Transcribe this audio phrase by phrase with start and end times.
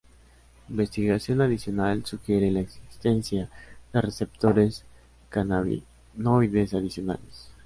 [0.67, 3.51] Investigación adicional sugiere la existencia
[3.93, 4.83] de receptores
[5.29, 7.51] cannabinoides adicionales.